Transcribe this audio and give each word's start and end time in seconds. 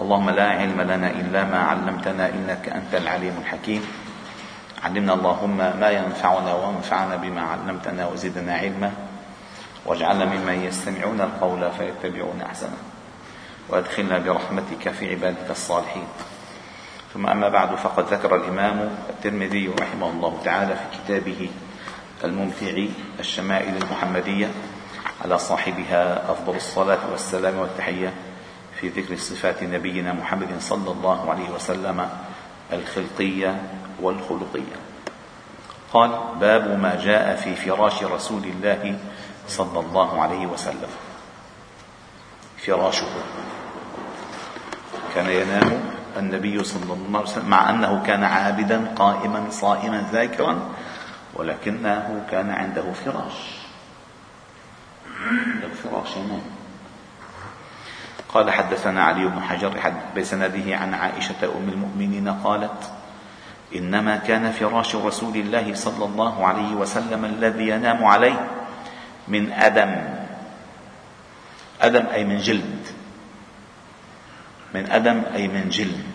اللهم 0.00 0.30
لا 0.30 0.48
علم 0.48 0.80
لنا 0.80 1.10
إلا 1.10 1.44
ما 1.44 1.58
علمتنا 1.58 2.28
إنك 2.28 2.68
أنت 2.68 2.94
العليم 2.94 3.34
الحكيم. 3.40 3.86
علمنا 4.82 5.14
اللهم 5.14 5.56
ما 5.56 5.90
ينفعنا 5.90 6.54
وانفعنا 6.54 7.16
بما 7.16 7.42
علمتنا 7.42 8.06
وزدنا 8.06 8.54
علما. 8.54 8.92
واجعلنا 9.86 10.24
ممن 10.24 10.64
يستمعون 10.64 11.20
القول 11.20 11.70
فيتبعون 11.78 12.42
أحسنه. 12.42 12.76
وأدخلنا 13.68 14.18
برحمتك 14.18 14.88
في 14.88 15.10
عبادك 15.10 15.50
الصالحين. 15.50 16.06
ثم 17.14 17.26
أما 17.26 17.48
بعد 17.48 17.74
فقد 17.74 18.04
ذكر 18.12 18.36
الإمام 18.36 18.90
الترمذي 19.10 19.68
رحمه 19.80 20.10
الله 20.10 20.40
تعالى 20.44 20.74
في 20.74 20.98
كتابه 20.98 21.50
الممتع 22.24 22.86
الشمائل 23.20 23.76
المحمدية 23.76 24.48
على 25.24 25.38
صاحبها 25.38 26.30
أفضل 26.30 26.56
الصلاة 26.56 26.98
والسلام 27.10 27.58
والتحية. 27.58 28.12
في 28.84 29.00
ذكر 29.00 29.16
صفات 29.16 29.62
نبينا 29.62 30.12
محمد 30.12 30.60
صلى 30.60 30.90
الله 30.90 31.30
عليه 31.30 31.50
وسلم 31.50 32.08
الخلقية 32.72 33.62
والخلقية. 34.00 34.76
قال 35.92 36.10
باب 36.40 36.80
ما 36.80 37.00
جاء 37.04 37.36
في 37.36 37.56
فراش 37.56 38.02
رسول 38.02 38.44
الله 38.44 38.98
صلى 39.48 39.80
الله 39.80 40.22
عليه 40.22 40.46
وسلم. 40.46 40.92
فراشه. 42.66 43.06
كان 45.14 45.30
ينام 45.30 45.80
النبي 46.16 46.64
صلى 46.64 46.92
الله 46.92 47.18
عليه 47.18 47.28
وسلم 47.28 47.48
مع 47.48 47.70
أنه 47.70 48.02
كان 48.06 48.24
عابدا 48.24 48.94
قائما 48.96 49.50
صائما 49.50 50.08
ذاكرا 50.12 50.68
ولكنه 51.34 52.26
كان 52.30 52.50
عنده 52.50 52.92
فراش. 52.92 53.38
عنده 55.26 55.68
فراش 55.68 56.16
ينام 56.16 56.53
قال 58.34 58.50
حدثنا 58.50 59.04
علي 59.04 59.26
بن 59.26 59.42
حجر 59.42 59.92
بسنده 60.16 60.76
عن 60.76 60.94
عائشة 60.94 61.44
أم 61.44 61.68
المؤمنين 61.68 62.28
قالت 62.28 62.92
إنما 63.74 64.16
كان 64.16 64.52
فراش 64.52 64.96
رسول 64.96 65.36
الله 65.36 65.74
صلى 65.74 66.04
الله 66.04 66.46
عليه 66.46 66.74
وسلم 66.74 67.24
الذي 67.24 67.68
ينام 67.68 68.04
عليه 68.04 68.50
من 69.28 69.52
أدم. 69.52 69.94
أدم 71.80 72.06
أي 72.06 72.24
من 72.24 72.38
جلد. 72.38 72.86
من 74.74 74.90
أدم 74.90 75.22
أي 75.34 75.48
من 75.48 75.68
جلد. 75.68 76.14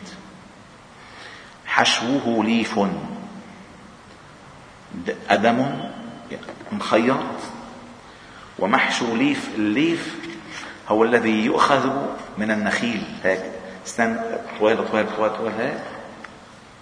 حشوه 1.66 2.44
ليف. 2.46 2.80
أدم 5.30 5.80
مخيط. 6.72 7.18
ومحشو 8.60 9.16
ليف 9.16 9.50
الليف 9.56 10.16
هو 10.90 11.04
الذي 11.04 11.46
يؤخذ 11.46 12.09
من 12.40 12.52
النخيل. 12.52 13.04
هيك. 13.24 13.42
استن 13.88 14.40
طويل 14.60 14.88
طويل 14.88 15.06
طويل 15.18 15.30
طويل 15.38 15.54
هيك. 15.60 15.80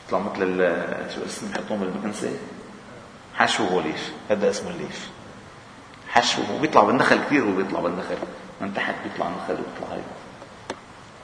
يطلع 0.07 0.19
مثل 0.19 0.57
شو 1.15 1.25
اسمه؟ 1.25 1.49
يحطوه 1.51 1.77
بالمكنسة. 1.77 2.31
حشوه 3.35 3.83
ليف 3.83 4.11
هذا 4.29 4.49
اسمه 4.49 4.69
الليف 4.69 5.09
حشوه 6.09 6.45
بيطلع 6.61 6.83
بالنخل 6.83 7.19
كثير 7.25 7.45
وبيطلع 7.45 7.79
بالنخل. 7.79 8.17
من 8.61 8.73
تحت 8.73 8.95
بيطلع 9.03 9.27
النخل 9.27 9.53
وبيطلع 9.53 9.95
هيك. 9.95 10.03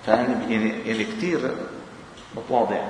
فأنا 0.05 0.45
يعني 0.49 0.89
يعني 0.89 1.03
كثير 1.03 1.55
متواضع. 2.35 2.81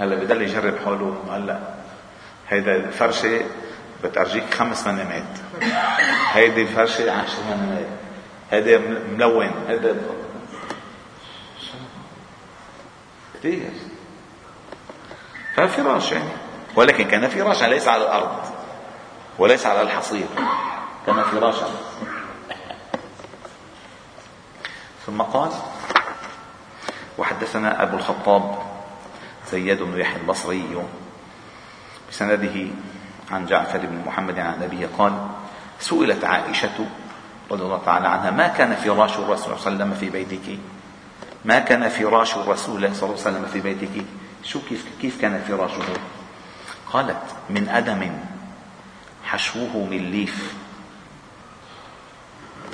هلا 0.00 0.14
بضل 0.16 0.42
يجرب 0.42 0.74
حاله 0.84 1.22
هلا 1.30 1.60
هيدا 2.48 2.76
الفرشة 2.76 3.40
بترجيك 4.04 4.54
خمس 4.54 4.86
منامات 4.86 5.22
هيدي 6.32 6.66
فرشة 6.66 7.12
عشر 7.12 7.36
منامات 7.50 7.86
هيدا 8.50 8.78
ملون 8.78 9.50
هيدا 9.68 9.96
كثير. 13.34 13.70
ففراش 15.56 16.12
يعني. 16.12 16.30
ولكن 16.76 17.04
كان 17.04 17.28
فراشا 17.28 17.64
ليس 17.64 17.88
على 17.88 18.02
الأرض 18.02 18.38
وليس 19.38 19.66
على 19.66 19.82
الحصير. 19.82 20.26
كان 21.06 21.22
فراشا. 21.22 21.68
ثم 25.06 25.22
قال 25.22 25.50
وحدثنا 27.18 27.82
أبو 27.82 27.96
الخطاب 27.96 28.58
زياد 29.50 29.82
بن 29.82 30.00
يحيى 30.00 30.16
البصري 30.16 30.84
بسنده 32.10 32.66
عن 33.30 33.46
جعفر 33.46 33.78
بن 33.78 34.02
محمد 34.06 34.38
عن 34.38 34.62
أبيه 34.62 34.88
قال 34.98 35.28
سئلت 35.80 36.24
عائشة 36.24 36.86
رضي 37.50 37.62
الله 37.62 37.82
تعالى 37.84 38.08
عنها. 38.08 38.30
ما 38.30 38.48
كان 38.48 38.76
فراش 38.76 39.18
الرسول 39.18 39.38
صلى 39.38 39.46
الله 39.46 39.66
عليه 39.66 39.76
وسلم 39.76 39.94
في 39.94 40.10
بيتك؟ 40.10 40.58
ما 41.44 41.58
كان 41.58 41.88
فراش 41.88 42.36
الرسول 42.36 42.94
صلى 42.94 43.10
الله 43.10 43.20
عليه 43.26 43.30
وسلم 43.30 43.46
في 43.52 43.60
بيتك؟ 43.60 44.04
شو 44.44 44.60
كيف 44.68 44.84
كيف 45.00 45.20
كان 45.20 45.44
فراشه؟ 45.48 45.82
قالت 46.92 47.22
من 47.50 47.68
أدم 47.68 48.12
حشوه 49.24 49.86
من 49.90 50.10
ليف. 50.10 50.54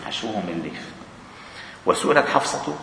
حشوه 0.07 0.37
من 0.37 0.61
ليف. 0.65 0.91
وسئلت 1.87 2.29
حفصة 2.29 2.75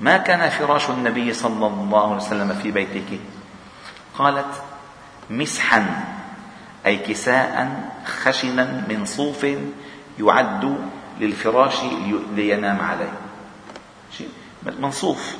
ما 0.00 0.16
كان 0.16 0.50
فراش 0.50 0.90
النبي 0.90 1.32
صلى 1.32 1.66
الله 1.66 2.06
عليه 2.06 2.16
وسلم 2.16 2.54
في 2.62 2.70
بيتك؟ 2.70 3.20
قالت 4.18 4.62
مسحا 5.30 6.04
أي 6.86 6.96
كساء 6.96 7.82
خشنا 8.06 8.84
من 8.88 9.04
صوف 9.06 9.46
يعد 10.18 10.78
للفراش 11.20 11.74
لينام 12.34 12.80
عليه. 12.80 13.12
من 14.64 14.90
صوف. 14.90 15.36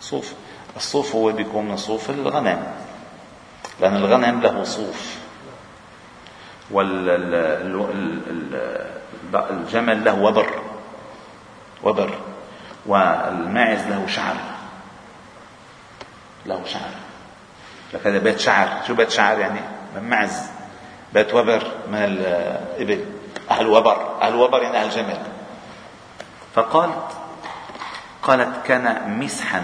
صوف. 0.00 0.32
الصوف 0.76 1.14
هو 1.14 1.32
بيكون 1.32 1.68
من 1.68 1.76
صوف 1.76 2.10
الغنم. 2.10 2.66
لأن 3.80 3.96
الغنم 3.96 4.40
له 4.40 4.64
صوف. 4.64 5.16
والجمل 9.32 10.04
له 10.04 10.22
وبر. 10.22 10.62
وبر. 11.82 12.18
والماعز 12.86 13.86
له 13.86 14.06
شعر. 14.06 14.36
له 16.46 16.64
شعر. 16.64 16.90
لك 17.94 18.06
هذا 18.06 18.18
بيت 18.18 18.38
شعر. 18.38 18.68
شو 18.86 18.94
بيت 18.94 19.10
شعر 19.10 19.38
يعني؟ 19.38 19.60
من 19.96 20.10
معز. 20.10 20.40
بيت 21.14 21.34
وبر 21.34 21.62
من 21.88 21.98
الإبل. 21.98 23.04
أهل 23.52 23.66
وبر 23.66 24.18
أهل 24.22 24.34
وبر 24.34 24.62
يعني 24.62 24.76
أهل 24.76 24.90
جمل 24.90 25.18
فقالت 26.54 27.08
قالت 28.22 28.66
كان 28.66 29.18
مسحا 29.20 29.62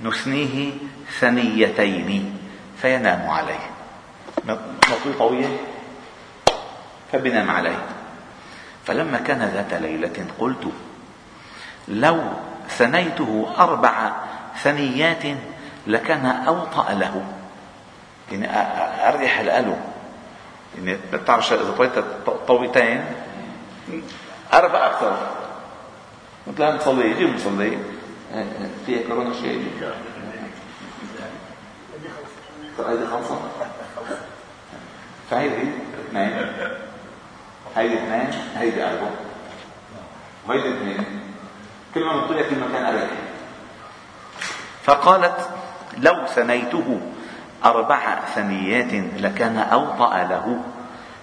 نثنيه 0.00 0.72
ثنيتين 1.20 2.38
فينام 2.76 3.30
عليه. 3.30 3.70
مطوي 4.44 5.12
طويل. 5.18 5.56
فبنام 7.12 7.50
عليه. 7.50 7.78
فلما 8.86 9.18
كان 9.18 9.42
ذات 9.42 9.74
ليلة 9.82 10.26
قلت 10.38 10.72
لو 11.88 12.20
ثنيته 12.68 13.46
أربع 13.58 14.12
ثنيات 14.62 15.36
لكان 15.86 16.26
أوطأ 16.26 16.92
له. 16.92 17.24
يعني 18.32 18.48
أريح 19.08 19.40
له 19.40 19.91
يعني 20.78 20.98
بتعرف 21.12 21.52
إذا 21.52 21.74
طويت 21.78 21.92
طويتين 22.48 23.04
أربع 24.52 24.86
أكثر 24.86 25.16
مثل 26.46 26.76
نصلي 26.76 27.10
يجي 27.10 27.26
مصلي. 27.26 27.78
فيها 28.86 29.08
كورونا 29.08 29.34
شيء؟ 29.34 29.72
هذه 32.78 33.08
خمسة. 33.12 33.40
فهيدي 35.30 35.62
اثنين. 36.08 36.52
هيدي 37.76 37.94
اثنين 37.94 38.30
هيدي 38.56 38.84
أربعة. 38.84 39.10
وهيدي 40.48 40.68
اثنين. 40.68 41.04
كل 41.94 42.04
ما 42.04 42.16
مطلع 42.16 42.42
في 42.42 42.54
مكان 42.54 42.84
أريح 42.84 43.10
فقالت 44.84 45.50
لو 45.98 46.26
ثنيته 46.26 47.00
أربع 47.64 48.20
ثنيات 48.34 49.20
لكان 49.20 49.58
أوطأ 49.58 50.22
له 50.22 50.60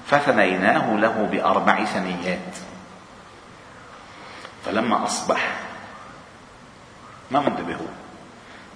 فثنيناه 0.07 0.95
له 0.95 1.27
بأربع 1.31 1.83
ثنيات. 1.83 2.56
فلما 4.65 5.03
أصبح 5.06 5.51
ما 7.31 7.39
منتبهوا. 7.39 7.88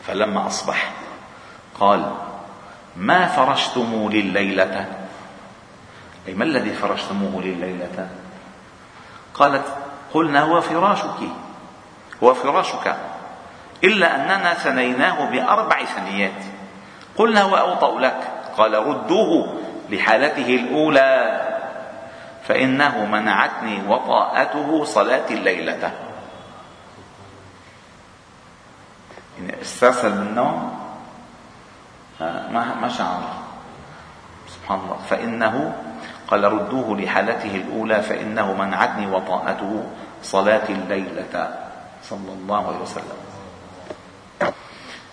فلما 0.07 0.47
أصبح 0.47 0.91
قال 1.79 2.15
ما 2.97 3.27
فرشتموا 3.27 4.09
لليلة؟ 4.09 4.87
أي 6.27 6.33
ما 6.33 6.43
الذي 6.43 6.73
فرشتموه 6.73 7.41
لليلة؟ 7.41 8.09
قالت 9.33 9.65
قلنا 10.13 10.41
هو 10.41 10.61
فراشك 10.61 11.29
هو 12.23 12.33
فراشك 12.33 12.95
إلا 13.83 14.15
أننا 14.15 14.53
ثنيناه 14.53 15.25
بأربع 15.25 15.83
ثنيات. 15.83 16.52
قلنا 17.17 17.41
هو 17.41 17.55
أوطأ 17.55 17.99
لك. 17.99 18.31
قال 18.57 18.73
ردوه 18.87 19.53
لحالته 19.89 20.55
الأولى. 20.55 21.39
فإنه 22.43 23.05
منعتني 23.05 23.87
وطاءته 23.87 24.83
صلاة 24.83 25.29
الليلة. 25.31 25.91
يعني 29.39 29.61
استرسل 29.61 30.11
بالنوم؟ 30.11 30.79
ما 32.21 32.75
ما 32.81 32.89
شعر 32.89 33.21
سبحان 34.47 34.79
الله. 34.79 34.97
فإنه 35.09 35.75
قال 36.27 36.43
ردوه 36.43 36.97
لحالته 36.97 37.55
الأولى 37.55 38.01
فإنه 38.01 38.53
منعتني 38.53 39.07
وطاءته 39.07 39.83
صلاة 40.23 40.69
الليلة. 40.69 41.55
صلى 42.03 42.31
الله 42.33 42.67
عليه 42.67 42.77
وسلم. 42.77 43.32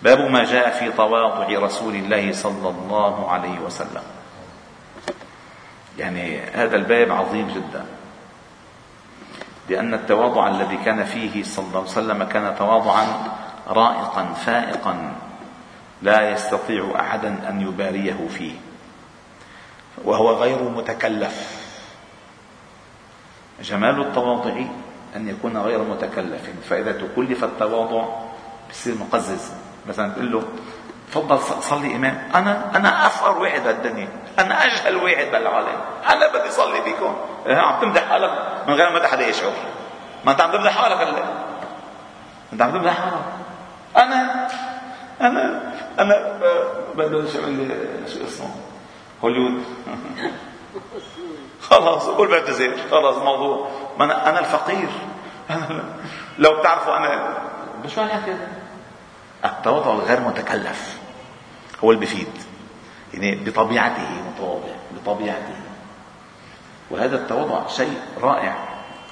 باب 0.03 0.21
ما 0.31 0.45
جاء 0.45 0.71
في 0.71 0.93
تواضع 0.93 1.59
رسول 1.59 1.95
الله 1.95 2.33
صلى 2.33 2.69
الله 2.69 3.31
عليه 3.31 3.59
وسلم. 3.59 4.03
يعني 5.99 6.41
هذا 6.41 6.77
الباب 6.77 7.13
عظيم 7.13 7.49
جدا. 7.49 7.87
لأن 9.69 9.95
التواضع 9.95 10.49
الذي 10.49 10.77
كان 10.77 11.05
فيه 11.05 11.43
صلى 11.43 11.65
الله 11.65 11.81
عليه 11.81 11.91
وسلم 11.91 12.25
كان 12.25 12.57
تواضعا 12.59 13.07
رائقا 13.69 14.25
فائقا. 14.25 15.13
لا 16.03 16.31
يستطيع 16.31 17.01
أحدا 17.01 17.49
أن 17.49 17.61
يباريه 17.61 18.29
فيه. 18.29 18.55
وهو 20.05 20.31
غير 20.31 20.63
متكلف. 20.63 21.67
جمال 23.63 24.01
التواضع 24.01 24.65
أن 25.17 25.29
يكون 25.29 25.57
غير 25.57 25.83
متكلف. 25.83 26.51
فإذا 26.69 26.93
تكلف 26.93 27.45
التواضع 27.45 28.05
بصير 28.71 28.95
مقزز. 28.95 29.53
مثلا 29.89 30.13
تقول 30.13 30.33
له 30.33 30.43
تفضل 31.13 31.39
صلي 31.63 31.97
إمام. 31.97 32.29
أنا 32.35 32.77
أنا 32.77 33.07
أفقر 33.07 33.39
واحد 33.39 33.63
بالدنيا 33.63 34.09
أنا 34.39 34.65
أجهل 34.65 34.97
واحد 34.97 35.27
بالعالم. 35.33 35.81
أنا 36.11 36.29
بدي 36.39 36.51
صلي 36.51 36.81
بكم 36.81 37.17
إيه، 37.47 37.57
عم 37.57 37.81
تمدح 37.81 38.09
حالك 38.09 38.31
من 38.69 38.75
غير 38.75 38.91
ما 38.91 39.07
حدا 39.07 39.27
يشعر 39.29 39.53
ما 40.25 40.33
أنت 40.33 40.41
عم 40.41 40.51
تمدح 40.53 40.83
حالك 40.83 40.97
هلا. 40.97 41.25
أنت 42.53 42.63
عم 42.63 42.71
تمدح 42.71 42.95
حالك. 43.01 43.25
أنا 43.97 44.49
أنا 45.21 45.73
أنا 45.99 46.39
بدي 46.95 47.29
شو 47.33 47.39
شو 48.19 48.25
اسمه؟ 48.27 48.51
هوليود 49.25 49.65
خلاص 51.71 52.09
قول 52.09 52.29
بعتذر. 52.29 52.77
خلاص 52.91 53.17
الموضوع 53.17 53.69
ما 53.99 54.05
أنا, 54.05 54.29
أنا 54.29 54.39
الفقير. 54.39 54.89
لو 56.39 56.61
بتعرفوا 56.61 56.97
أنا 56.97 57.35
مش 57.85 57.99
معنى 57.99 58.27
كده 58.27 58.60
التواضع 59.45 59.93
الغير 59.93 60.21
متكلف 60.21 60.99
هو 61.85 61.91
اللي 61.91 62.01
بيفيد. 62.01 62.33
يعني 63.15 63.35
بطبيعته 63.35 64.09
متواضع 64.35 64.75
بطبيعته. 64.97 65.57
وهذا 66.91 67.17
التواضع 67.17 67.69
شيء 67.69 68.01
رائع. 68.21 68.55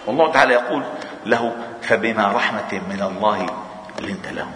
والله 0.06 0.32
تعالى 0.32 0.54
يقول 0.54 0.84
له 1.26 1.56
فبما 1.82 2.32
رحمة 2.32 2.72
من 2.72 3.02
الله 3.02 3.46
لنت 4.00 4.28
لهم. 4.28 4.52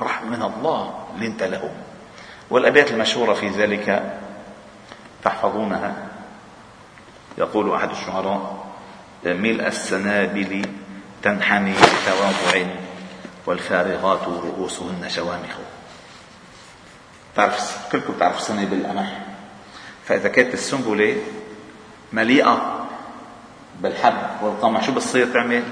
رحمة 0.00 0.28
من 0.28 0.42
الله 0.42 1.04
لنت 1.18 1.42
لهم. 1.42 1.72
والأبيات 2.50 2.90
المشهورة 2.90 3.34
في 3.34 3.48
ذلك 3.48 4.18
تحفظونها. 5.24 5.94
يقول 7.38 7.74
أحد 7.74 7.90
الشعراء 7.90 8.64
ملء 9.24 9.66
السنابل 9.66 10.66
تنحني 11.22 11.72
بتواضع 11.72 12.66
والفارغات 13.46 14.20
رؤوسهن 14.22 15.08
شوامخ. 15.08 15.56
تعرف 17.36 17.88
كلكم 17.92 18.12
بتعرفوا 18.12 18.40
السنابل 18.40 18.76
القمح 18.76 19.18
فإذا 20.04 20.28
كانت 20.28 20.54
السنبلة 20.54 21.16
مليئة 22.12 22.86
بالحب 23.80 24.42
والقمح 24.42 24.86
شو 24.86 24.92
بتصير 24.92 25.32
تعمل؟ 25.32 25.62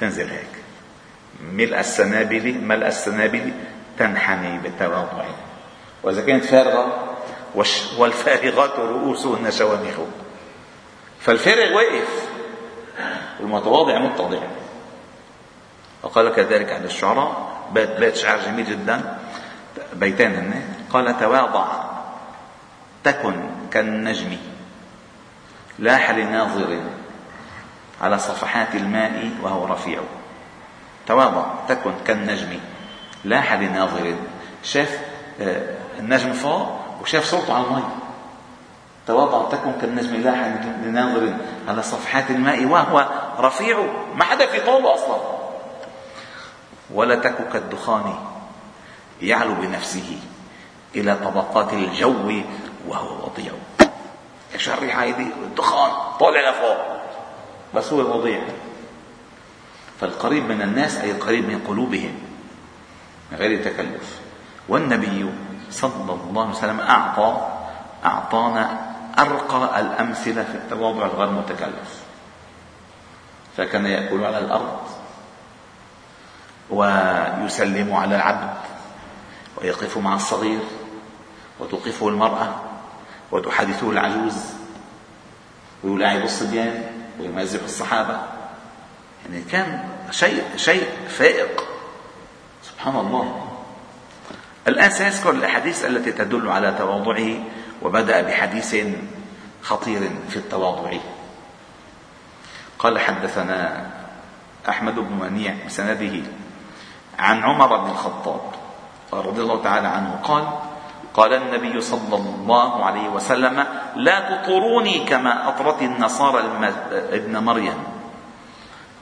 تنزل 0.00 0.30
هيك. 0.30 0.54
ملء 1.52 1.80
السنابل 1.80 2.54
ملء 2.54 2.86
السنابل 2.86 3.52
تنحني 3.98 4.58
بالتواضع. 4.58 5.24
وإذا 6.02 6.20
كانت 6.20 6.44
فارغة 6.44 7.16
والفارغات 7.98 8.78
رؤوسهن 8.78 9.50
شوامخ. 9.50 9.94
فالفارغ 11.20 11.72
واقف 11.72 12.28
والمتواضع 13.40 13.98
متضع. 13.98 14.42
وقال 16.04 16.34
كذلك 16.34 16.72
عند 16.72 16.84
الشعراء 16.84 17.46
بيت, 17.72 17.90
بيت 17.90 18.16
شعر 18.16 18.38
جميل 18.38 18.66
جدا 18.66 19.18
بيتان 19.92 20.34
هن. 20.34 20.62
قال 20.90 21.20
تواضع 21.20 21.66
تكن 23.04 23.34
كالنجم 23.70 24.36
لاح 25.78 26.10
لناظر 26.10 26.80
على 28.02 28.18
صفحات 28.18 28.74
الماء 28.74 29.30
وهو 29.42 29.66
رفيع. 29.66 30.00
تواضع 31.06 31.44
تكن 31.68 31.92
كالنجم 32.06 32.58
لاح 33.24 33.52
لناظر 33.52 34.14
شاف 34.62 34.98
آه، 35.40 35.62
النجم 35.98 36.32
فوق 36.32 36.68
وشاف 37.02 37.24
صوته 37.24 37.54
على 37.54 37.64
المي 37.64 37.82
تواضع 39.06 39.48
تكن 39.48 39.72
كالنجم 39.80 40.16
لاح 40.16 40.36
لناظر 40.84 41.34
على 41.68 41.82
صفحات 41.82 42.30
الماء 42.30 42.64
وهو 42.64 43.08
رفيع. 43.38 43.86
ما 44.14 44.24
حدا 44.24 44.46
في 44.46 44.60
طوله 44.60 44.94
أصلا. 44.94 45.33
ولا 46.90 47.14
تك 47.14 47.48
كالدخان 47.52 48.14
يعلو 49.22 49.54
بنفسه 49.54 50.18
إلى 50.94 51.16
طبقات 51.24 51.72
الجو 51.72 52.42
وهو 52.88 53.26
وضيع 53.26 53.52
إيش 54.54 54.68
الريحة 54.68 55.02
هيدي 55.02 55.26
الدخان. 55.42 55.90
طالع 56.20 56.50
لفوق. 56.50 56.76
بس 57.74 57.92
هو 57.92 58.18
وضيع 58.18 58.42
فالقريب 60.00 60.44
من 60.44 60.62
الناس 60.62 60.96
أي 60.96 61.10
القريب 61.10 61.48
من 61.48 61.64
قلوبهم. 61.68 62.14
من 63.32 63.38
غير 63.38 63.64
تكلف. 63.64 64.20
والنبي 64.68 65.30
صلى 65.70 66.18
الله 66.28 66.42
عليه 66.42 66.54
وسلم 66.54 66.80
أعطى 66.80 67.48
أعطانا 68.04 68.94
أرقى 69.18 69.80
الأمثلة 69.80 70.44
في 70.44 70.54
التواضع 70.54 71.06
الغير 71.06 71.30
متكلف. 71.30 72.02
فكان 73.56 73.86
يأكل 73.86 74.24
على 74.24 74.38
الأرض. 74.38 74.78
ويسلم 76.70 77.94
على 77.94 78.16
العبد 78.16 78.54
ويقف 79.56 79.98
مع 79.98 80.14
الصغير 80.14 80.60
وتوقفه 81.60 82.08
المرأة 82.08 82.54
وتحدثه 83.32 83.90
العجوز 83.90 84.34
ويلاعب 85.84 86.22
الصبيان 86.22 86.82
ويمازح 87.20 87.62
الصحابة. 87.62 88.20
يعني 89.24 89.42
كان 89.42 89.88
شيء 90.10 90.44
شيء 90.56 90.88
فائق. 91.08 91.64
سبحان 92.62 92.96
الله. 92.96 93.50
الآن 94.68 94.90
سيذكر 94.90 95.30
الأحاديث 95.30 95.84
التي 95.84 96.12
تدل 96.12 96.50
على 96.50 96.74
تواضعه 96.78 97.38
وبدأ 97.82 98.22
بحديث 98.22 98.76
خطير 99.62 100.10
في 100.28 100.36
التواضع. 100.36 100.92
قال 102.78 102.98
حدثنا 102.98 103.86
أحمد 104.68 104.94
بن 104.94 105.12
منيع 105.20 105.54
بسنده 105.66 106.22
عن 107.18 107.42
عمر 107.42 107.76
بن 107.76 107.90
الخطاب 107.90 108.40
رضي 109.12 109.40
الله 109.42 109.62
تعالى 109.62 109.88
عنه 109.88 110.18
قال 110.22 110.44
قال 111.14 111.32
النبي 111.32 111.80
صلى 111.80 112.16
الله 112.16 112.84
عليه 112.84 113.08
وسلم 113.08 113.66
لا 113.96 114.16
تطروني 114.20 115.04
كما 115.06 115.48
أطرت 115.48 115.82
النصارى 115.82 116.40
ابن 117.12 117.38
مريم. 117.38 117.78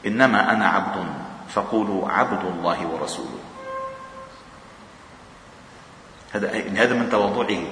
إنما 0.07 0.53
أنا 0.53 0.69
عبد 0.69 1.07
فقولوا 1.49 2.09
عبد 2.09 2.45
الله 2.45 2.87
ورسوله. 2.87 3.41
هذا 6.33 6.49
هذا 6.77 6.95
من 6.95 7.09
تواضعه. 7.09 7.65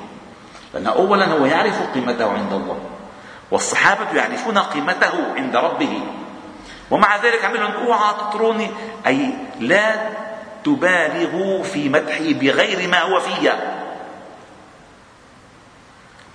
لأن 0.74 0.86
أولا 0.86 1.26
هو 1.26 1.46
يعرف 1.46 1.92
قيمته 1.94 2.32
عند 2.32 2.52
الله 2.52 2.78
والصحابة 3.50 4.10
يعرفون 4.14 4.58
قيمته 4.58 5.14
عند 5.36 5.56
ربه. 5.56 6.02
ومع 6.90 7.16
ذلك 7.16 7.44
عمل 7.44 7.60
لهم 7.60 7.72
أوعى 7.86 8.14
تطروني 8.14 8.70
أي 9.06 9.34
لا 9.60 10.10
تبالغوا 10.64 11.62
في 11.62 11.88
مدحي 11.88 12.34
بغير 12.34 12.88
ما 12.88 13.00
هو 13.00 13.20
فيه. 13.20 13.80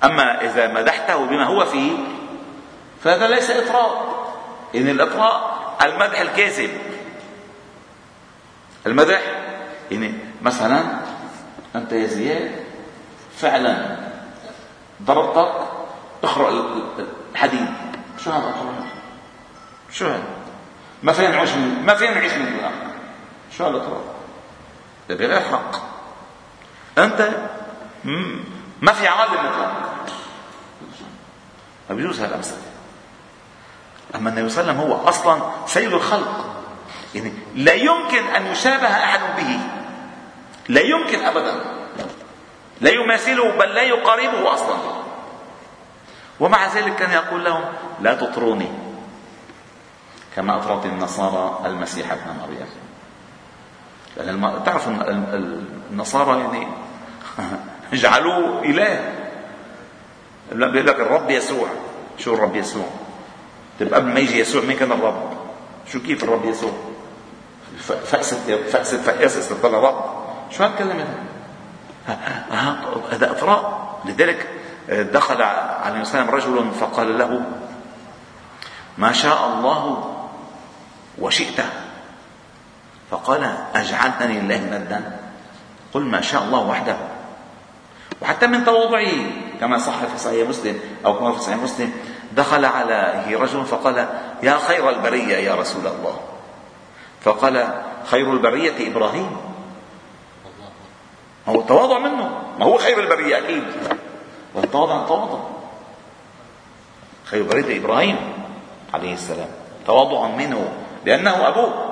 أما 0.04 0.42
إذا 0.42 0.68
مدحته 0.68 1.26
بما 1.26 1.44
هو 1.44 1.66
فيه 1.66 1.92
فهذا 3.04 3.28
ليس 3.28 3.52
إطراء. 3.52 4.16
إن 4.76 4.90
الإطراء 4.90 5.56
المدح 5.82 6.20
الكاذب. 6.20 6.70
المدح 8.88 9.22
يعني 9.92 10.14
مثلا 10.42 10.84
أنت 11.76 11.92
يا 11.92 12.08
زياد 12.08 12.52
فعلا 13.38 13.98
ضربتك 15.04 15.54
اخرق 16.24 16.50
الحديد. 17.34 17.68
شو 18.24 18.32
هذا؟ 18.32 18.54
شو 19.92 20.06
هذا؟ 20.06 20.24
ما 21.04 21.14
فينا 21.14 21.30
نعيش 21.30 21.50
ما 21.86 21.96
فينا 21.96 22.14
نعيش 22.14 22.34
من 22.34 22.72
شو 23.58 23.66
هذا 23.66 24.15
بغير 25.10 25.40
حق 25.40 25.76
أنت 26.98 27.30
ما 28.82 28.94
في 28.94 29.08
عالم 29.08 29.34
مثلك 29.34 29.74
ما 31.90 31.96
بيجوز 31.96 32.20
هالامثله 32.20 32.58
أما 34.16 34.30
النبي 34.30 34.50
صلى 34.50 34.62
الله 34.62 34.74
عليه 34.74 34.84
وسلم 34.84 34.92
هو 34.92 35.10
أصلا 35.10 35.42
سيد 35.66 35.94
الخلق. 35.94 36.56
يعني 37.16 37.34
لا 37.56 37.74
يمكن 37.74 38.24
أن 38.24 38.46
يشابه 38.46 38.88
أحد 38.88 39.20
به. 39.38 39.60
لا 40.70 40.82
يمكن 40.82 41.26
أبدا. 41.26 41.56
لا 42.82 42.92
يماثله 42.92 43.52
بل 43.52 43.70
لا 43.70 43.82
يقاربه 43.82 44.54
أصلا. 44.54 44.78
ومع 46.40 46.68
ذلك 46.68 46.96
كان 46.96 47.12
يقول 47.12 47.46
لهم 47.46 47.64
لا 48.02 48.14
تطروني 48.14 48.72
كما 50.36 50.58
أطرت 50.58 50.86
النصارى 50.86 51.60
المسيح 51.66 52.12
ابن 52.12 52.40
مريم. 52.42 52.68
لأن 54.18 54.62
تعرف 54.66 54.88
النصارى 55.92 56.40
يعني 56.40 56.68
جعلوه 58.02 58.64
إله. 58.64 59.14
بيقول 60.52 60.88
لك 60.88 61.00
الرب 61.00 61.30
يسوع. 61.30 61.68
شو 62.18 62.34
الرب 62.34 62.56
يسوع؟ 62.56 62.86
طيب 63.80 63.94
قبل 63.94 64.08
ما 64.08 64.20
يجي 64.20 64.40
يسوع 64.40 64.62
مين 64.62 64.78
كان 64.78 64.92
الرب؟ 64.92 65.34
شو 65.92 66.00
كيف 66.00 66.24
الرب 66.24 66.46
يسوع؟ 66.46 66.72
فأسة 68.06 68.58
فأسة 68.72 69.02
فأسة 69.02 69.56
طلع 69.64 69.80
رب 69.80 70.06
شو 70.52 70.64
هالكلمة 70.64 71.06
هذا 73.12 73.32
إطراء. 73.32 73.86
لذلك 74.06 74.48
دخل 74.90 75.42
عليه 75.42 76.02
السلام 76.02 76.30
رجل 76.30 76.72
فقال 76.80 77.18
له 77.18 77.42
ما 78.98 79.12
شاء 79.12 79.48
الله 79.48 80.14
وشئت 81.18 81.60
فقال 83.12 83.56
أجعلتني 83.76 84.40
لله 84.40 84.58
ندا 84.58 85.20
قل 85.94 86.02
ما 86.02 86.22
شاء 86.22 86.44
الله 86.44 86.60
وحده. 86.60 86.96
وحتى 88.22 88.48
من 88.48 88.66
تواضعه 88.66 89.12
كما 89.60 89.78
صح 89.78 90.06
في 90.06 90.18
صحيح 90.18 90.50
مسلم 90.50 90.80
أو 91.06 91.20
كما 91.20 91.32
في 91.32 91.40
صحيح 91.40 91.58
مسلم 91.58 91.92
دخل 92.32 92.66
عليه 92.66 93.38
رجل 93.38 93.66
فقال 93.66 94.08
يا 94.44 94.58
خير 94.58 94.90
البرية 94.90 95.38
يا 95.38 95.56
رسول 95.56 95.88
الله. 95.88 96.20
فقال 97.22 97.84
خير 98.06 98.34
البرية 98.34 98.92
إبراهيم. 98.92 99.38
هو 101.48 101.60
التواضع 101.60 102.00
منه. 102.00 102.30
ما 102.60 102.66
هو 102.66 102.78
خير 102.78 103.00
البرية 103.00 103.38
أكيد. 103.38 103.64
والتواضع 104.56 105.02
التواضع 105.02 105.40
خير 107.26 107.42
البرية 107.42 107.80
إبراهيم 107.80 108.18
عليه 108.94 109.14
السلام. 109.14 109.50
تواضع 109.88 110.28
منه 110.28 110.74
لأنه 111.06 111.48
أبوه. 111.48 111.85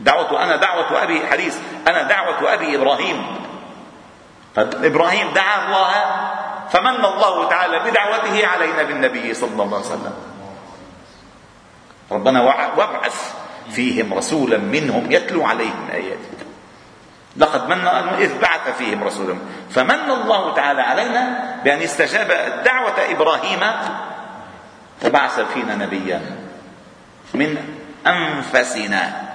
دعوة 0.00 0.42
أنا 0.42 0.56
دعوة 0.56 1.02
أبي 1.02 1.26
حديث. 1.26 1.58
أنا 1.88 2.02
دعوة 2.02 2.54
أبي 2.54 2.76
إبراهيم. 2.76 3.26
فإبراهيم 4.56 5.28
دعا 5.34 5.66
الله 5.66 5.90
فمن 6.70 7.04
الله 7.04 7.48
تعالى 7.48 7.78
بدعوته 7.78 8.46
علينا 8.46 8.82
بالنبي 8.82 9.34
صلى 9.34 9.62
الله 9.62 9.76
عليه 9.76 9.86
وسلم. 9.86 10.14
ربنا 12.12 12.42
وابعث 12.76 13.34
فيهم 13.70 14.14
رسولا 14.14 14.58
منهم 14.58 15.12
يتلو 15.12 15.44
عليهم 15.44 15.88
آياتك. 15.92 16.40
لقد 17.36 17.68
من 17.68 17.88
إذ 18.18 18.38
بعث 18.40 18.76
فيهم 18.78 19.04
رسولا. 19.04 19.38
فمن 19.70 20.10
الله 20.10 20.54
تعالى 20.54 20.82
علينا 20.82 21.54
بأن 21.64 21.82
استجاب 21.82 22.28
دعوة 22.64 22.98
إبراهيم. 23.10 23.60
فبعث 25.00 25.40
فينا 25.40 25.74
نبيا 25.74 26.20
من 27.34 27.56
أنفسنا. 28.06 29.29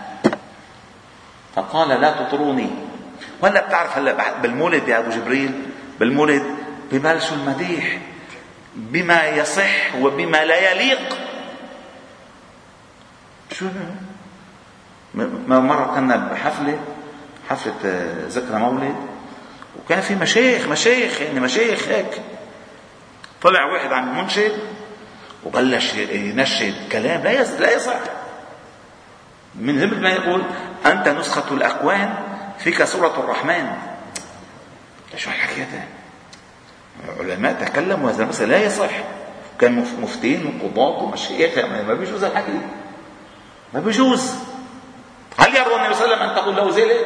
فقال 1.55 1.89
لا 1.89 2.11
تطروني. 2.11 2.69
ولا 3.41 3.67
بتعرف 3.67 3.97
هلا 3.97 4.39
بالمولد 4.41 4.87
يا 4.87 4.97
أبو 4.97 5.09
جبريل؟ 5.09 5.51
بالمولد 5.99 6.43
ببلشوا 6.91 7.37
المديح. 7.37 7.97
بما 8.75 9.27
يصح 9.27 9.95
وبما 9.95 10.45
لا 10.45 10.71
يليق. 10.71 11.17
شو 13.51 13.65
مرة 15.47 15.95
كنا 15.95 16.15
بحفلة 16.15 16.79
حفلة 17.49 17.73
آه، 17.85 18.27
ذكرى 18.27 18.59
مولد 18.59 18.95
وكان 19.79 20.01
في 20.01 20.15
مشايخ 20.15 20.67
مشايخ 20.67 21.21
يعني 21.21 21.39
مشايخ 21.39 21.87
هيك. 21.87 22.21
طلع 23.41 23.65
واحد 23.65 23.93
عن 23.93 24.15
منشد 24.17 24.51
وبلش 25.45 25.93
ينشد 25.93 26.73
كلام 26.91 27.23
لا 27.23 27.43
لا 27.59 27.75
يصح. 27.75 27.99
من 29.55 29.75
مثل 29.75 30.01
ما 30.01 30.09
يقول 30.09 30.43
أنت 30.85 31.07
نسخة 31.07 31.53
الأكوان 31.53 32.13
فيك 32.59 32.83
سورة 32.83 33.19
الرحمن. 33.19 33.67
شو 35.15 35.29
هالحكي 35.29 35.61
هذا؟ 35.61 35.83
علماء 37.19 37.53
تكلموا 37.53 38.11
هذا 38.11 38.23
المسألة 38.23 38.57
لا 38.57 38.65
يصح. 38.65 38.91
كان 39.59 39.85
مفتين 40.01 40.61
وقضاة 40.63 41.03
ومشايخ 41.03 41.65
ما 41.65 41.93
بيجوز 41.93 42.23
الحكي. 42.23 42.59
ما 43.73 43.79
بيجوز. 43.79 44.35
هل 45.39 45.55
يرضى 45.55 45.75
النبي 45.75 45.93
صلى 45.93 46.05
الله 46.05 46.15
عليه 46.15 46.25
وسلم 46.25 46.29
أن 46.29 46.35
تقول 46.35 46.55
له 46.55 46.77
ذلك؟ 46.77 47.05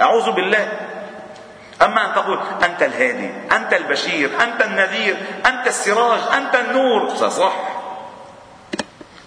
أعوذ 0.00 0.32
بالله. 0.32 0.72
أما 1.82 2.06
أن 2.06 2.14
تقول 2.14 2.38
أنت 2.64 2.82
الهادي 2.82 3.30
أنت 3.52 3.72
البشير 3.72 4.30
أنت 4.42 4.62
النذير 4.62 5.16
أنت 5.46 5.66
السراج 5.66 6.20
أنت 6.36 6.54
النور. 6.54 7.14
صح 7.14 7.52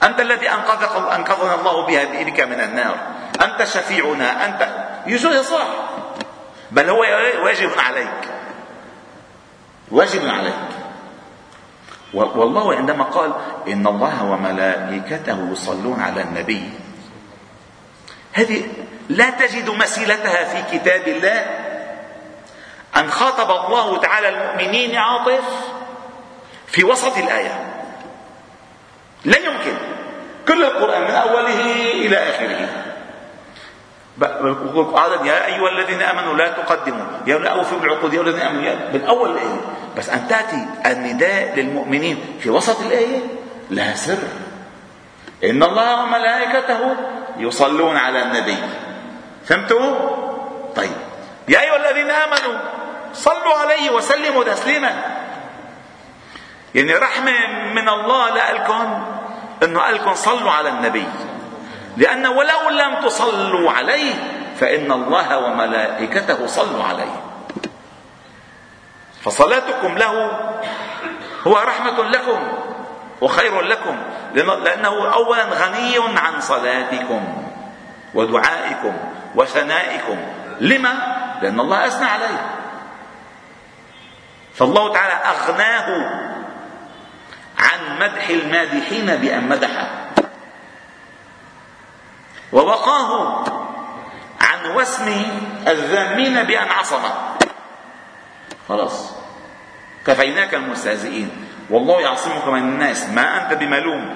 أنت 0.03 0.19
الذي 0.19 0.49
أنقذك 0.49 0.91
أنقذنا 1.15 1.55
الله 1.55 1.85
بها 1.85 2.23
بك 2.23 2.39
من 2.41 2.59
النار. 2.59 2.97
أنت 3.41 3.63
شفيعنا 3.63 4.45
أنت 4.45 4.67
يجوز 5.07 5.37
صح 5.37 5.67
بل 6.71 6.89
هو 6.89 6.99
واجب 7.43 7.71
عليك. 7.77 8.29
واجب 9.91 10.29
عليك. 10.29 10.53
والله 12.13 12.75
عندما 12.75 13.03
قال 13.03 13.33
إن 13.67 13.87
الله 13.87 14.23
وملائكته 14.23 15.49
يصلون 15.51 16.01
على 16.01 16.21
النبي. 16.21 16.69
هذه 18.33 18.63
لا 19.09 19.29
تجد 19.29 19.69
مسيلتها 19.69 20.43
في 20.43 20.77
كتاب 20.77 21.07
الله. 21.07 21.45
أن 22.97 23.11
خاطب 23.11 23.65
الله 23.65 23.97
تعالى 23.97 24.29
المؤمنين 24.29 24.95
عاطف 24.95 25.43
في 26.67 26.83
وسط 26.83 27.17
الآية. 27.17 27.83
لا 29.25 29.37
يمكن. 29.37 29.77
كل 30.47 30.63
القرآن 30.63 31.01
من 31.01 31.09
أوله 31.09 31.61
إلى 31.91 32.17
آخره. 32.17 32.90
يا 35.25 35.45
أيها 35.45 35.69
الذين 35.69 36.01
آمنوا 36.01 36.33
لا 36.33 36.47
تقدموا. 36.47 37.05
يا 37.27 37.37
لا 37.37 37.49
أوفوا 37.49 37.79
بالعقود 37.79 38.13
يا 38.13 38.21
الذين 38.21 38.41
آمنوا 38.41 38.75
من 38.93 39.05
أول 39.05 39.31
الآية. 39.31 39.61
بس 39.97 40.09
أن 40.09 40.27
تأتي 40.27 40.65
النداء 40.85 41.53
للمؤمنين 41.55 42.37
في 42.39 42.49
وسط 42.49 42.81
الآية 42.81 43.19
لها 43.69 43.95
سر. 43.95 44.17
إن 45.43 45.63
الله 45.63 46.03
وملائكته 46.03 46.95
يصلون 47.37 47.97
على 47.97 48.21
النبي. 48.21 48.57
فهمتوا؟ 49.45 49.95
طيب. 50.75 50.97
يا 51.47 51.61
أيها 51.61 51.75
الذين 51.75 52.09
آمنوا 52.09 52.59
صلوا 53.13 53.53
عليه 53.61 53.89
وسلموا 53.89 54.43
تسليما. 54.43 54.91
يعني 56.75 56.95
رحمة 56.95 57.31
من 57.73 57.89
الله 57.89 58.29
لكم 58.29 59.03
إنه 59.63 59.79
قال 59.79 59.95
لكم 59.95 60.13
صلوا 60.13 60.51
على 60.51 60.69
النبي. 60.69 61.07
لأن 61.97 62.27
ولو 62.27 62.69
لم 62.69 62.99
تصلوا 63.01 63.71
عليه 63.71 64.13
فإن 64.55 64.91
الله 64.91 65.37
وملائكته 65.37 66.47
صلوا 66.47 66.83
عليه. 66.83 67.21
فصلاتكم 69.23 69.97
له 69.97 70.31
هو 71.47 71.57
رحمة 71.57 72.03
لكم 72.03 72.39
وخير 73.21 73.61
لكم 73.61 73.97
لأنه 74.35 75.13
أولا 75.13 75.43
غني 75.43 76.19
عن 76.19 76.41
صلاتكم 76.41 77.43
ودعائكم 78.13 78.93
وثنائكم. 79.35 80.17
لما؟ 80.59 80.93
لأن 81.41 81.59
الله 81.59 81.87
أثنى 81.87 82.05
عليه. 82.05 82.49
فالله 84.53 84.93
تعالى 84.93 85.13
أغناه 85.13 85.87
عن 87.59 87.99
مدح 87.99 88.29
المادحين 88.29 89.05
بأن 89.05 89.49
مدحه. 89.49 90.10
ووقاه 92.53 93.43
عن 94.41 94.75
وسم 94.75 95.07
الذامين 95.67 96.43
بأن 96.43 96.67
عصمه 96.67 97.11
خلاص. 98.69 99.11
كفيناك 100.07 100.53
المستهزئين. 100.53 101.29
والله 101.69 102.01
يعصمك 102.01 102.47
من 102.47 102.59
الناس. 102.59 103.09
ما 103.09 103.43
أنت 103.43 103.59
بملوم. 103.59 104.15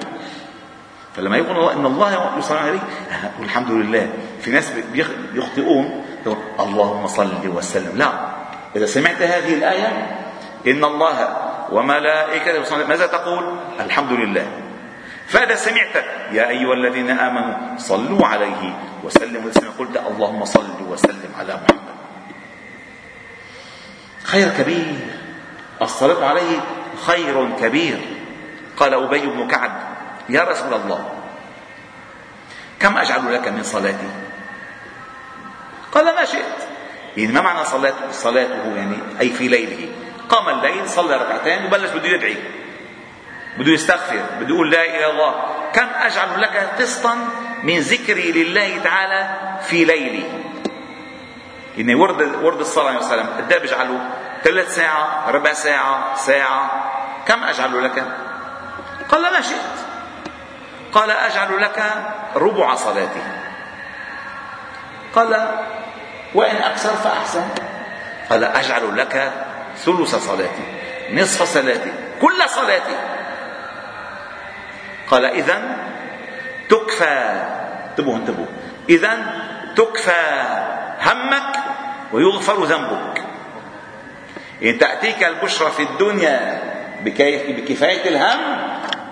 فلما 1.16 1.38
يقول 1.38 1.70
إن 1.72 1.86
الله 1.86 2.38
يصلي 2.38 2.60
عليه 2.60 2.80
والحمد 3.40 3.72
لله. 3.72 4.10
في 4.42 4.52
ناس 4.52 4.72
بيخطئون. 5.34 6.06
يقول 6.26 6.38
اللهم 6.60 7.08
صل 7.08 7.48
وسلم. 7.48 7.98
لا. 7.98 8.12
إذا 8.76 8.86
سمعت 8.86 9.22
هذه 9.22 9.54
الآية 9.54 9.88
إن 10.68 10.84
الله 10.84 11.38
وملائكته 11.72 12.86
ماذا 12.86 13.08
تقول؟ 13.08 13.56
الحمد 13.80 14.12
لله. 14.12 14.48
فإذا 15.28 15.56
سمعت؟ 15.56 15.96
يا 16.32 16.50
أيها 16.50 16.74
الذين 16.74 17.10
آمنوا 17.10 17.78
صلوا 17.78 18.28
عليه 18.28 18.78
وسلموا 19.04 19.52
تسليما 19.52 19.74
قلت 19.80 19.98
اللهم 19.98 20.46
صل 20.46 20.82
وسلم 20.88 21.32
على 21.40 21.54
محمد. 21.54 21.96
خير 24.24 24.50
كبير. 24.58 24.96
الصلاة 25.82 26.26
عليه 26.26 26.60
خير 27.06 27.50
كبير. 27.62 28.00
قال 28.78 28.94
أبي 28.94 29.26
بن 29.28 29.48
كعب 29.48 29.72
يا 30.30 30.42
رسول 30.42 30.74
الله 30.74 31.10
كم 32.80 32.98
أجعل 32.98 33.34
لك 33.34 33.48
من 33.48 33.64
صلاتي؟ 33.64 34.10
قال 35.92 36.06
ما 36.06 36.26
شئت. 36.26 36.60
يعني 37.18 37.32
ما 37.32 37.42
معنى 37.42 37.66
صلاته 37.66 38.12
صلاته 38.12 38.76
يعني 38.76 38.98
أي 39.22 39.30
في 39.30 39.48
ليله؟ 39.48 39.90
قام 40.30 40.50
الليل 40.50 40.90
صلى 40.90 41.16
ركعتين 41.16 41.66
وبلش 41.66 41.92
بده 41.92 42.08
يدعي. 42.08 42.38
بده 43.58 43.72
يستغفر 43.72 44.20
بده 44.40 44.54
يقول 44.56 44.72
لا 44.72 44.86
إله 44.86 44.98
إلا 44.98 45.10
الله. 45.10 45.34
كم 45.74 45.88
أجعل 45.96 46.42
لك 46.42 46.70
قسطا 46.80 47.18
من 47.64 47.80
ذكري 47.80 48.32
لله 48.32 48.80
تعالى 48.84 49.30
في 49.62 49.86
ليلي. 49.86 50.24
يعني 51.78 51.96
ورد 51.96 52.36
ورد 52.44 52.60
الصلاة 52.60 52.88
عليه 52.88 52.98
وسلم 52.98 53.28
قد 53.38 53.52
إيه 53.52 53.60
بيجعله 53.60 54.00
ثلاث 54.44 54.76
ساعة 54.76 55.32
ربع 55.32 55.54
ساعة 55.54 56.16
ساعة. 56.16 56.92
كم 57.28 57.44
أجعل 57.44 57.84
لك؟ 57.84 58.04
قال 59.10 59.22
ما 59.22 59.42
شئت. 59.42 59.76
قال 60.94 61.12
أجعل 61.12 61.62
لك 61.62 61.84
ربع 62.36 62.76
صلاتي 62.76 63.24
قال 65.16 65.48
وإن 66.34 66.56
أكثر 66.56 66.94
فأحسن. 66.94 67.48
قال 68.30 68.44
أجعل 68.44 68.98
لك 68.98 69.34
ثلث 69.78 70.16
صلاتي 70.16 70.64
نصف 71.12 71.44
صلاتي 71.44 71.94
كل 72.22 72.50
صلاتي 72.50 72.98
قال 75.12 75.26
إذا 75.26 75.78
تكفى. 76.70 77.44
انتبهوا 77.90 78.16
انتبهوا. 78.16 78.46
إذا 78.90 79.18
تكفى 79.76 80.44
همك 81.02 81.56
ويغفر 82.12 82.64
ذنبك. 82.64 83.24
إن 84.64 84.78
تأتيك 84.78 85.24
البشرى 85.24 85.72
في 85.72 85.84
الدنيا 85.84 86.62
بكفاية 87.04 88.10
الهم 88.10 88.40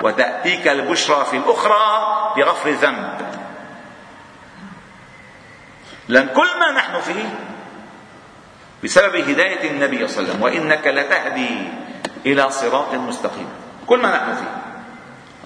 وتأتيك 0.02 0.68
البشرى 0.68 1.26
في 1.26 1.38
الأخرى 1.38 1.86
بغفر 2.38 2.70
الذنب. 2.70 3.18
لأن 6.08 6.28
كل 6.28 6.60
ما 6.60 6.72
نحن 6.72 7.00
فيه 7.02 7.30
بسبب 8.84 9.16
هداية 9.16 9.72
النبي 9.72 10.08
صلى 10.08 10.20
الله 10.20 10.30
عليه 10.30 10.30
وسلم 10.30 10.44
وإنك 10.44 10.88
لتهدي 10.88 11.68
إلى 12.26 12.52
صراط 12.52 12.94
مستقيم. 12.94 13.50
كل 13.88 14.00
ما 14.00 14.10
نحن 14.10 14.36
فيه. 14.36 14.63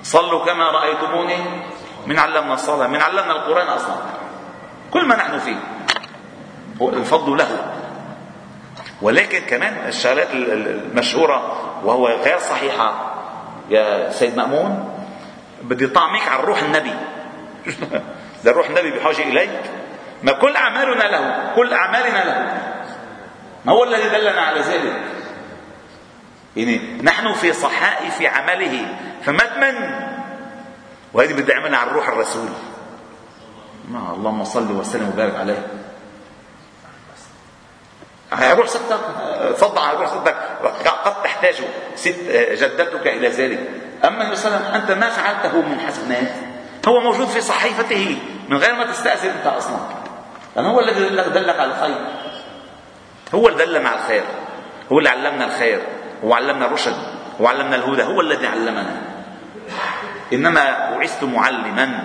صلوا 0.03 0.45
كما 0.45 0.71
رأيتموني. 0.71 1.37
من 2.07 2.19
علمنا 2.19 2.53
الصلاة 2.53 2.87
من 2.87 3.01
علمنا 3.01 3.31
القرآن 3.31 3.67
أصلا. 3.67 3.95
كل 4.91 5.05
ما 5.05 5.15
نحن 5.15 5.39
فيه. 5.39 5.59
الفضل 6.81 7.37
له. 7.37 7.73
ولكن 9.01 9.39
كمان 9.39 9.87
الشغلات 9.87 10.27
المشهورة 10.33 11.61
وهو 11.83 12.07
غير 12.07 12.39
صحيحة. 12.39 13.13
يا 13.69 14.11
سيد 14.11 14.37
مأمون 14.37 14.93
بدي 15.61 15.87
طعمك 15.87 16.27
على 16.27 16.43
روح 16.43 16.61
النبي. 16.61 16.93
ده 18.43 18.51
روح 18.51 18.67
النبي 18.67 18.91
بحاجة 18.91 19.21
إليك. 19.21 19.61
ما 20.23 20.31
كل 20.31 20.55
أعمالنا 20.55 21.03
له 21.03 21.51
كل 21.55 21.73
أعمالنا 21.73 22.23
له. 22.23 22.61
ما 23.65 23.73
هو 23.73 23.83
الذي 23.83 24.09
دلنا 24.09 24.41
على 24.41 24.59
ذلك؟ 24.59 25.16
يعني 26.57 27.01
نحن 27.03 27.33
في 27.33 27.53
صحائف 27.53 28.21
عمله 28.21 28.95
فما 29.23 29.45
تمن 29.45 29.75
وهذه 31.13 31.33
بدي 31.33 31.53
أعملها 31.53 31.79
على 31.79 31.89
الروح 31.89 32.07
الرسول. 32.07 32.49
ما 33.89 34.13
اللهم 34.13 34.43
صل 34.43 34.71
وسلم 34.71 35.09
وبارك 35.09 35.35
عليه. 35.35 35.67
روح 38.53 38.67
ستك 38.67 38.99
فضع 39.57 39.91
روح 39.91 40.07
ستك. 40.07 40.35
قد 41.05 41.23
تحتاج 41.23 41.55
ست 41.95 42.15
جدتك 42.51 43.07
إلى 43.07 43.27
ذلك. 43.29 43.59
أما 44.05 44.21
النبي 44.21 44.35
صلى 44.35 44.47
الله 44.47 44.57
عليه 44.57 44.69
وسلم 44.69 44.81
أنت 44.81 44.91
ما 44.91 45.09
فعلته 45.09 45.61
من 45.61 45.79
حسنات. 45.79 46.31
هو 46.87 46.99
موجود 46.99 47.27
في 47.27 47.41
صحيفته. 47.41 48.17
من 48.49 48.57
غير 48.57 48.75
ما 48.75 48.85
تستأذن 48.85 49.29
أنت 49.29 49.47
أصلا. 49.47 49.77
لأنه 50.55 50.71
هو 50.71 50.79
الذي 50.79 51.09
دلك 51.09 51.59
على 51.59 51.71
الخير. 51.71 52.07
هو 53.35 53.47
اللي 53.47 53.65
دلنا 53.65 53.89
على 53.89 53.99
الخير. 53.99 54.23
هو 54.91 54.97
اللي 54.99 55.09
علمنا 55.09 55.45
الخير. 55.45 55.81
هو 56.23 56.33
علمنا 56.33 56.65
الرشد 56.65 56.97
هو 57.41 57.47
علمنا 57.47 57.75
الهدى 57.75 58.03
هو 58.03 58.21
الذي 58.21 58.47
علمنا. 58.47 59.01
إنما 60.33 60.89
بعثت 60.95 61.23
معلما 61.23 62.03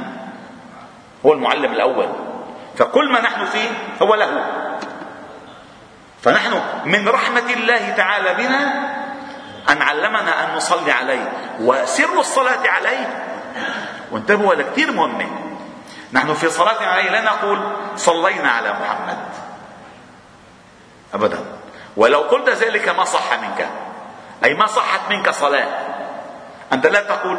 هو 1.27 1.33
المعلم 1.33 1.73
الأول. 1.73 2.09
فكل 2.77 3.13
ما 3.13 3.21
نحن 3.21 3.45
فيه 3.45 3.69
هو 4.03 4.15
له. 4.15 4.45
فنحن 6.23 6.61
من 6.85 7.09
رحمة 7.09 7.53
الله 7.53 7.91
تعالى 7.91 8.35
بنا 8.35 8.93
أن 9.69 9.83
علمنا 9.83 10.45
أن 10.45 10.57
نصلي 10.57 10.93
عليه. 10.93 11.33
وسر 11.61 12.21
الصلاة 12.21 12.69
عليه. 12.69 13.25
وانتبهوا 14.11 14.55
هذا 14.55 14.63
كثير 14.63 14.93
مهمة 14.93 15.27
نحن 16.13 16.35
في 16.35 16.51
صلاة 16.51 16.87
عليه 16.87 17.11
لا 17.11 17.21
نقول 17.21 17.59
صلينا 17.97 18.51
على 18.51 18.73
محمد. 18.73 19.19
أبدا. 21.15 21.39
ولو 21.97 22.19
قلت 22.19 22.49
ذلك 22.49 22.89
ما 22.89 23.05
صح 23.05 23.41
منك. 23.41 23.69
أي 24.45 24.55
ما 24.55 24.67
صحت 24.67 25.01
منك 25.11 25.31
صلاة. 25.31 25.69
أنت 26.73 26.87
لا 26.87 27.01
تقول 27.01 27.39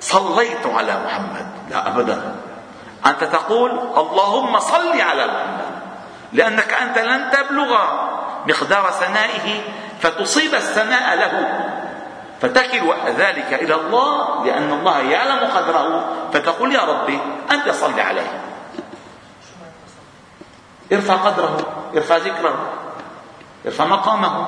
صليت 0.00 0.66
على 0.66 0.98
محمد. 1.06 1.46
لا 1.70 1.88
أبدا. 1.88 2.36
أنت 3.06 3.24
تقول 3.24 3.70
اللهم 3.96 4.58
صل 4.58 5.00
على 5.00 5.26
محمد. 5.26 5.70
لأنك 6.32 6.72
أنت 6.72 6.98
لن 6.98 7.30
تبلغ 7.30 7.78
مقدار 8.46 8.90
ثنائه 8.90 9.62
فتصيب 10.00 10.54
الثناء 10.54 11.16
له. 11.16 11.60
فتكل 12.40 12.94
ذلك 13.06 13.54
إلى 13.54 13.74
الله 13.74 14.44
لأن 14.44 14.72
الله 14.72 14.98
يعلم 14.98 15.50
قدره. 15.50 16.04
فتقول 16.32 16.74
يا 16.74 16.80
ربي 16.80 17.18
أنت 17.50 17.70
صل 17.70 18.00
عليه. 18.00 18.40
ارفع 20.92 21.14
قدره 21.14 21.56
ارفع 21.96 22.16
ذكره 22.16 22.54
ارفع 23.66 23.84
مقامه. 23.84 24.46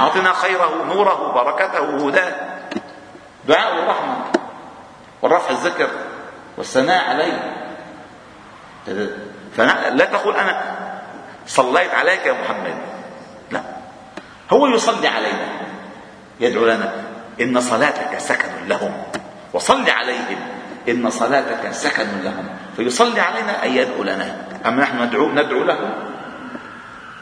أعطنا 0.00 0.32
خيره 0.32 0.84
نوره 0.84 1.32
بركته 1.34 2.06
هداه. 2.06 2.32
دعاء 3.48 3.82
الرحمة 3.82 4.16
والرفع 5.22 5.50
الذكر 5.50 5.88
والثناء 6.56 7.08
عليه. 7.08 7.56
فلا 9.56 10.04
تقول 10.04 10.36
أنا 10.36 10.62
صليت 11.46 11.94
عليك 11.94 12.26
يا 12.26 12.32
محمد. 12.32 12.74
لا. 13.50 13.60
هو 14.52 14.66
يصلي 14.66 15.08
علينا. 15.08 15.48
يدعو 16.40 16.64
لنا 16.64 16.92
إن 17.40 17.60
صلاتك 17.60 18.18
سكن 18.18 18.68
لهم. 18.68 19.02
وصل 19.52 19.90
عليهم 19.90 20.38
إن 20.88 21.10
صلاتك 21.10 21.70
سكن 21.70 22.20
لهم. 22.24 22.48
فيصلي 22.76 23.20
علينا 23.20 23.62
أي 23.62 23.76
يدعو 23.76 24.02
لنا. 24.02 24.36
أما 24.66 24.82
نحن 24.82 25.02
ندعو 25.02 25.28
ندعو 25.28 25.64
له؟ 25.64 25.78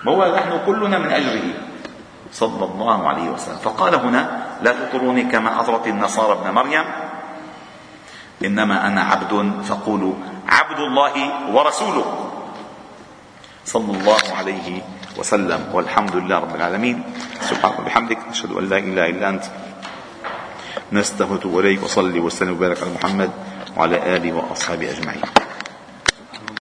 ما 0.05 0.13
هو 0.13 0.35
نحن 0.37 0.61
كلنا 0.67 0.99
من 0.99 1.13
أجله 1.13 1.53
صلى 2.33 2.65
الله 2.65 3.09
عليه 3.09 3.29
وسلم. 3.31 3.57
فقال 3.57 3.95
هنا 3.95 4.47
لا 4.63 4.73
تطروني 4.73 5.23
كما 5.23 5.61
أطرت 5.61 5.87
النصارى 5.87 6.33
ابن 6.33 6.51
مريم. 6.51 6.85
إنما 8.45 8.87
أنا 8.87 9.03
عبد 9.03 9.63
فقولوا 9.65 10.15
عبد 10.49 10.81
الله 10.81 11.15
ورسوله. 11.53 12.31
صلى 13.65 13.93
الله 13.99 14.23
عليه 14.37 14.83
وسلم. 15.19 15.61
والحمد 15.73 16.17
لله 16.17 16.39
رب 16.39 16.55
العالمين. 16.55 17.03
سبحانك 17.41 17.79
وبحمدك. 17.79 18.19
نشهد 18.31 18.53
أن 18.53 18.69
لا 18.69 18.79
إله 18.79 19.07
إلا 19.07 19.29
أنت. 19.29 19.45
نستغفرك 20.93 21.47
إليك. 21.47 21.83
وصلي 21.83 22.21
وسلم 22.21 22.53
وبارك 22.53 22.83
على 22.83 22.91
محمد 22.95 23.31
وعلى 23.77 24.17
آله 24.17 24.33
وأصحابه 24.33 24.91
أجمعين. 24.91 25.23